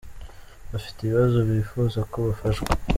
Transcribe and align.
bafite 0.71 0.97
ibibazo 1.01 1.37
bifuza 1.49 1.99
ko 2.11 2.17
bafashwa. 2.27 2.71